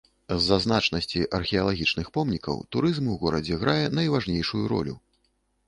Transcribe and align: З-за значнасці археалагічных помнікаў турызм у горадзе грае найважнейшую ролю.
З-за 0.35 0.55
значнасці 0.63 1.21
археалагічных 1.39 2.07
помнікаў 2.17 2.57
турызм 2.77 3.13
у 3.13 3.21
горадзе 3.21 3.61
грае 3.67 3.79
найважнейшую 4.01 4.67
ролю. 4.77 5.01